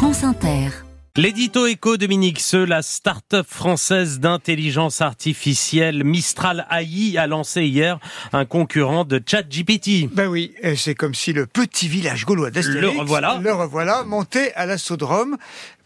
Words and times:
France 0.00 0.24
Inter. 0.24 0.70
L'édito 1.14 1.66
éco 1.66 1.98
Dominique 1.98 2.40
Seux, 2.40 2.64
la 2.64 2.80
start-up 2.80 3.46
française 3.46 4.18
d'intelligence 4.18 5.02
artificielle 5.02 6.04
Mistral 6.04 6.66
AI 6.70 7.18
a 7.18 7.26
lancé 7.26 7.64
hier 7.64 7.98
un 8.32 8.46
concurrent 8.46 9.04
de 9.04 9.20
ChatGPT. 9.24 10.08
Ben 10.10 10.28
oui, 10.28 10.54
et 10.62 10.74
c'est 10.74 10.94
comme 10.94 11.12
si 11.12 11.34
le 11.34 11.44
petit 11.44 11.86
village 11.86 12.24
gaulois 12.24 12.50
d'Astérix, 12.50 12.80
Le 12.80 13.00
revoilà. 13.00 13.40
le 13.42 13.52
revoilà, 13.52 14.04
montait 14.04 14.54
à 14.54 14.64
l'assaudrome. 14.64 15.36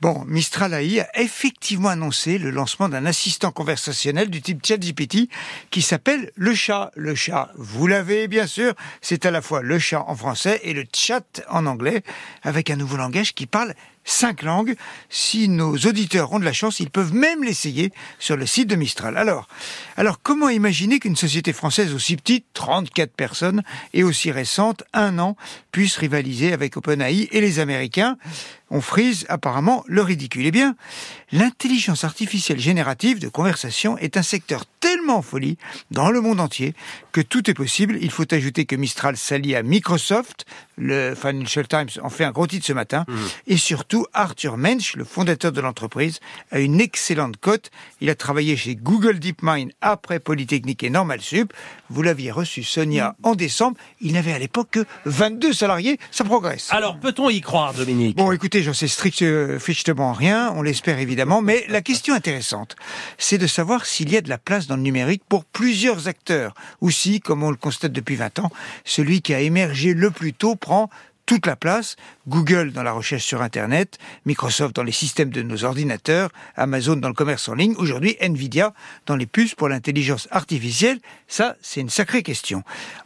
Bon, 0.05 0.23
Mistral 0.27 0.75
AI 0.75 1.01
a 1.01 1.09
effectivement 1.19 1.89
annoncé 1.89 2.37
le 2.37 2.51
lancement 2.51 2.91
d'un 2.91 3.07
assistant 3.07 3.51
conversationnel 3.53 4.29
du 4.29 4.43
type 4.43 4.61
ChatGPT 4.63 5.31
qui 5.71 5.81
s'appelle 5.81 6.31
le 6.37 6.55
chat. 6.55 6.91
Le 6.95 7.15
chat, 7.15 7.51
vous 7.57 7.87
l'avez 7.87 8.29
bien 8.29 8.47
sûr, 8.47 8.75
c'est 9.01 9.25
à 9.25 9.31
la 9.31 9.41
fois 9.41 9.63
le 9.63 9.79
chat 9.79 10.05
en 10.07 10.15
français 10.15 10.61
et 10.63 10.75
le 10.75 10.85
chat 10.95 11.43
en 11.49 11.65
anglais, 11.65 12.03
avec 12.43 12.69
un 12.69 12.77
nouveau 12.77 12.99
langage 12.99 13.33
qui 13.33 13.47
parle 13.47 13.73
cinq 14.05 14.43
langues. 14.43 14.75
Si 15.09 15.49
nos 15.49 15.75
auditeurs 15.75 16.33
ont 16.35 16.39
de 16.39 16.45
la 16.45 16.53
chance, 16.53 16.81
ils 16.81 16.91
peuvent 16.91 17.15
même 17.15 17.43
l'essayer 17.43 17.91
sur 18.19 18.37
le 18.37 18.45
site 18.45 18.69
de 18.69 18.77
Mistral. 18.77 19.17
Alors, 19.17 19.49
alors 19.97 20.21
comment 20.23 20.51
imaginer 20.51 20.99
qu'une 20.99 21.17
société 21.17 21.55
française 21.55 21.95
aussi 21.95 22.17
petite, 22.17 22.45
34 22.53 23.15
personnes, 23.15 23.63
et 23.95 24.05
aussi 24.05 24.31
récente, 24.31 24.85
un 24.93 25.19
an, 25.19 25.37
puisse 25.73 25.97
rivaliser 25.97 26.53
avec 26.53 26.77
OpenAI 26.77 27.29
et 27.33 27.41
les 27.41 27.59
Américains? 27.59 28.19
On 28.75 28.81
frise 28.81 29.25
apparemment 29.29 29.85
le 29.87 30.03
ridicule. 30.03 30.47
Eh 30.47 30.51
bien, 30.51 30.75
l'intelligence 31.31 32.03
artificielle 32.03 32.59
générative 32.59 33.21
de 33.21 33.29
conversation 33.29 33.97
est 33.99 34.17
un 34.17 34.23
secteur 34.23 34.65
tellement 34.81 35.19
en 35.19 35.23
folie 35.23 35.59
dans 35.93 36.11
le 36.11 36.21
monde 36.21 36.41
entier 36.41 36.75
que 37.13 37.21
tout 37.21 37.49
est 37.49 37.55
possible. 37.55 37.97
Il 38.01 38.11
faut 38.11 38.35
ajouter 38.35 38.65
que 38.65 38.75
Mistral 38.75 39.17
s'allie 39.17 39.55
à 39.55 39.63
Microsoft, 39.63 40.45
le 40.77 41.15
Financial 41.15 41.69
Times 41.69 41.89
en 42.03 42.11
fait 42.11 42.25
un 42.25 42.33
gros 42.33 42.49
titre 42.49 42.67
ce 42.67 42.73
matin, 42.73 43.07
et 43.47 43.57
surtout 43.57 44.07
Arthur 44.13 44.57
Mensch, 44.57 44.97
le 44.97 45.05
fondateur 45.05 45.53
de 45.53 45.61
l'entreprise, 45.61 46.19
a 46.51 46.59
une 46.59 46.81
excellente 46.81 47.37
cote. 47.37 47.71
Il 48.01 48.11
a 48.11 48.17
travaillé 48.17 48.57
chez 48.57 48.75
Google 48.75 49.21
DeepMind 49.21 49.71
après 49.83 50.19
Polytechnique 50.19 50.83
et 50.83 50.91
Normal 50.91 51.21
Sup. 51.21 51.53
Vous 51.91 52.03
l'aviez 52.03 52.33
reçu, 52.33 52.65
Sonia, 52.65 53.15
en 53.23 53.37
décembre. 53.37 53.77
Il 54.01 54.15
n'avait 54.15 54.33
à 54.33 54.39
l'époque 54.41 54.71
que 54.73 54.85
22 55.05 55.53
salariés. 55.53 56.01
Ça 56.11 56.25
progresse. 56.25 56.73
Alors, 56.73 56.99
peut-on 56.99 57.31
y 57.31 57.41
croire, 57.41 57.73
Dominique? 57.73 58.17
Bon, 58.17 58.33
écoutez, 58.33 58.64
j'en 58.65 58.73
sais 58.73 58.89
strictement 58.89 60.13
rien, 60.13 60.53
on 60.57 60.63
l'espère 60.63 60.99
évidemment, 60.99 61.43
mais 61.43 61.65
la 61.69 61.83
question 61.83 62.15
intéressante, 62.15 62.77
c'est 63.19 63.39
de 63.39 63.47
savoir 63.47 63.87
s'il 63.87 64.11
y 64.11 64.17
a 64.17 64.21
de 64.21 64.29
la 64.29 64.39
place 64.39 64.67
dans 64.67 64.77
le 64.77 64.83
numérique 64.83 65.23
pour 65.29 65.45
plusieurs 65.45 66.09
acteurs, 66.09 66.55
ou 66.81 66.91
si, 66.91 67.21
comme 67.21 67.43
on 67.43 67.51
le 67.51 67.57
constate 67.57 67.93
depuis 67.93 68.17
20 68.17 68.41
ans, 68.41 68.51
celui 68.85 69.23
qui 69.23 69.35
a 69.35 69.41
émergé 69.41 69.95
le 69.95 70.11
plus 70.11 70.33
tôt 70.33 70.57
prend 70.57 70.91
toute 71.27 71.47
la 71.47 71.57
place, 71.57 71.97
Google 72.29 72.73
dans 72.73 72.83
la 72.83 72.93
recherche 72.93 73.25
sur 73.25 73.41
Internet, 73.41 73.99
Microsoft 74.27 74.77
dans 74.77 74.83
les 74.83 74.93
systèmes 74.93 75.31
de 75.31 75.43
nos 75.43 75.65
ordinateurs, 75.65 76.31
Amazon 76.57 76.97
dans 76.97 77.09
le 77.09 77.15
commerce 77.15 77.49
en 77.49 77.55
ligne, 77.55 77.75
aujourd'hui 77.77 78.17
Nvidia 78.21 78.75
dans 79.07 79.17
les 79.17 79.27
puces 79.27 79.55
pour 79.55 79.69
l'intelligence 79.69 80.29
artificielle, 80.31 81.01
ça 81.29 81.57
c'est 81.63 81.81
une 81.81 81.91
sacrée 81.91 82.23
question. 82.23 82.63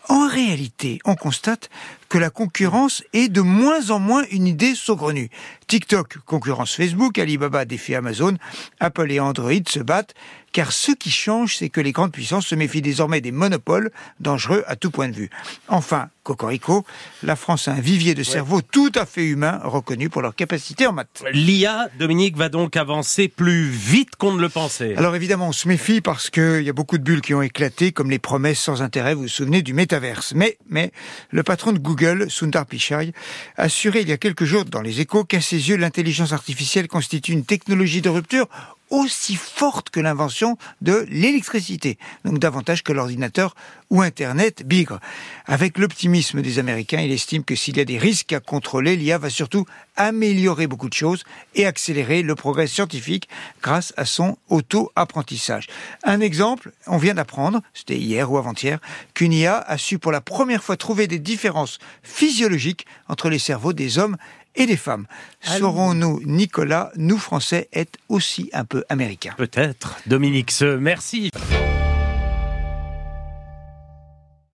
En 0.08 0.26
réalité, 0.26 0.98
on 1.04 1.14
constate 1.14 1.70
que 2.08 2.18
la 2.18 2.30
concurrence 2.30 3.02
est 3.12 3.28
de 3.28 3.40
moins 3.40 3.90
en 3.90 3.98
moins 3.98 4.24
une 4.30 4.46
idée 4.46 4.74
saugrenue. 4.74 5.30
TikTok 5.66 6.18
concurrence 6.24 6.74
Facebook, 6.74 7.18
Alibaba 7.18 7.64
défie 7.64 7.94
Amazon, 7.94 8.36
Apple 8.80 9.12
et 9.12 9.20
Android 9.20 9.52
se 9.68 9.80
battent, 9.80 10.14
car 10.52 10.72
ce 10.72 10.92
qui 10.92 11.10
change, 11.10 11.56
c'est 11.56 11.68
que 11.68 11.80
les 11.80 11.92
grandes 11.92 12.12
puissances 12.12 12.46
se 12.46 12.54
méfient 12.54 12.82
désormais 12.82 13.20
des 13.20 13.32
monopoles 13.32 13.90
dangereux 14.20 14.64
à 14.66 14.76
tout 14.76 14.90
point 14.90 15.08
de 15.08 15.14
vue. 15.14 15.30
Enfin, 15.68 16.08
Cocorico, 16.22 16.84
la 17.22 17.36
France 17.36 17.68
a 17.68 17.72
un 17.72 17.80
vivier 17.80 18.14
de 18.14 18.22
cerveau 18.22 18.60
tout 18.62 18.92
à 18.94 19.06
fait 19.06 19.24
humain 19.24 19.60
reconnu 19.64 20.08
pour 20.08 20.22
leur 20.22 20.34
capacité 20.34 20.86
en 20.86 20.92
maths. 20.92 21.24
L'IA, 21.32 21.88
Dominique, 21.98 22.36
va 22.36 22.48
donc 22.48 22.76
avancer 22.76 23.28
plus 23.28 23.68
vite 23.68 24.16
qu'on 24.16 24.32
ne 24.32 24.40
le 24.40 24.48
pensait. 24.48 24.96
Alors 24.96 25.16
évidemment, 25.16 25.48
on 25.48 25.52
se 25.52 25.68
méfie 25.68 26.00
parce 26.00 26.30
qu'il 26.30 26.62
y 26.62 26.68
a 26.68 26.72
beaucoup 26.72 26.98
de 26.98 27.02
bulles 27.02 27.22
qui 27.22 27.34
ont 27.34 27.42
éclaté, 27.42 27.92
comme 27.92 28.10
les 28.10 28.18
promesses 28.18 28.60
sans 28.60 28.82
intérêt, 28.82 29.14
vous 29.14 29.22
vous 29.22 29.28
souvenez 29.28 29.62
du 29.62 29.74
métaverse. 29.74 30.32
Mais, 30.34 30.58
mais, 30.68 30.92
le 31.30 31.42
patron 31.42 31.72
de 31.72 31.78
Google, 31.78 31.97
Sundar 32.28 32.66
Pichai, 32.66 33.12
a 33.56 33.62
assuré 33.62 34.00
il 34.00 34.08
y 34.08 34.12
a 34.12 34.16
quelques 34.16 34.44
jours 34.44 34.64
dans 34.64 34.80
les 34.80 35.00
échos 35.00 35.24
qu'à 35.24 35.40
ses 35.40 35.68
yeux, 35.68 35.76
l'intelligence 35.76 36.32
artificielle 36.32 36.88
constitue 36.88 37.32
une 37.32 37.44
technologie 37.44 38.02
de 38.02 38.08
rupture 38.08 38.48
aussi 38.90 39.36
forte 39.36 39.90
que 39.90 40.00
l'invention 40.00 40.56
de 40.80 41.06
l'électricité, 41.08 41.98
donc 42.24 42.38
davantage 42.38 42.82
que 42.82 42.92
l'ordinateur 42.92 43.54
ou 43.90 44.02
Internet 44.02 44.64
bigre. 44.66 45.00
Avec 45.46 45.78
l'optimisme 45.78 46.42
des 46.42 46.58
Américains, 46.58 47.00
il 47.00 47.10
estime 47.10 47.44
que 47.44 47.54
s'il 47.54 47.76
y 47.76 47.80
a 47.80 47.84
des 47.84 47.98
risques 47.98 48.32
à 48.32 48.40
contrôler, 48.40 48.96
l'IA 48.96 49.18
va 49.18 49.30
surtout 49.30 49.64
améliorer 49.96 50.66
beaucoup 50.66 50.88
de 50.88 50.94
choses 50.94 51.24
et 51.54 51.66
accélérer 51.66 52.22
le 52.22 52.34
progrès 52.34 52.66
scientifique 52.66 53.28
grâce 53.62 53.92
à 53.96 54.04
son 54.04 54.36
auto-apprentissage. 54.48 55.68
Un 56.04 56.20
exemple, 56.20 56.72
on 56.86 56.98
vient 56.98 57.14
d'apprendre, 57.14 57.62
c'était 57.74 57.96
hier 57.96 58.30
ou 58.30 58.38
avant-hier, 58.38 58.78
qu'une 59.14 59.32
IA 59.32 59.58
a 59.58 59.78
su 59.78 59.98
pour 59.98 60.12
la 60.12 60.20
première 60.20 60.62
fois 60.62 60.76
trouver 60.76 61.06
des 61.06 61.18
différences 61.18 61.78
physiologiques 62.02 62.86
entre 63.08 63.28
les 63.28 63.38
cerveaux 63.38 63.72
des 63.72 63.98
hommes 63.98 64.16
et 64.54 64.66
des 64.66 64.76
femmes. 64.76 65.06
Saurons-nous, 65.40 66.20
Nicolas, 66.24 66.90
nous 66.96 67.18
Français, 67.18 67.68
être 67.72 67.98
aussi 68.08 68.50
un 68.52 68.64
peu 68.64 68.84
américains? 68.88 69.34
Peut-être. 69.36 69.96
Dominique 70.06 70.50
Seux, 70.50 70.78
merci. 70.78 71.30